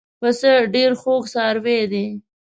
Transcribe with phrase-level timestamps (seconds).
[0.19, 2.05] پسه ډېر خوږ څاروی دی.